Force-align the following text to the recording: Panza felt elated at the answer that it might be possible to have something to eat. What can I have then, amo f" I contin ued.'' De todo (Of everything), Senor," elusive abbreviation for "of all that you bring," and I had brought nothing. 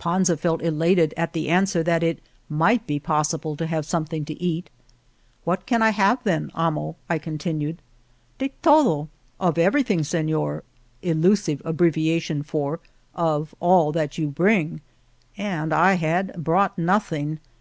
Panza 0.00 0.36
felt 0.36 0.60
elated 0.60 1.14
at 1.16 1.34
the 1.34 1.48
answer 1.48 1.84
that 1.84 2.02
it 2.02 2.18
might 2.48 2.84
be 2.84 2.98
possible 2.98 3.54
to 3.54 3.68
have 3.68 3.86
something 3.86 4.24
to 4.24 4.42
eat. 4.42 4.70
What 5.44 5.66
can 5.66 5.82
I 5.82 5.90
have 5.90 6.18
then, 6.24 6.50
amo 6.52 6.88
f" 6.88 6.96
I 7.08 7.18
contin 7.20 7.58
ued.'' 7.60 7.76
De 8.40 8.50
todo 8.60 9.08
(Of 9.38 9.56
everything), 9.56 10.02
Senor," 10.02 10.64
elusive 11.00 11.62
abbreviation 11.64 12.42
for 12.42 12.80
"of 13.14 13.54
all 13.60 13.92
that 13.92 14.18
you 14.18 14.26
bring," 14.26 14.80
and 15.36 15.72
I 15.72 15.94
had 15.94 16.42
brought 16.42 16.76
nothing. 16.76 17.38